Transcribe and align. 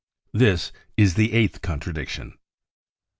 This 0.33 0.71
is 0.97 1.13
the 1.13 1.31
eighth 1.31 1.61
contradiction. 1.61 2.33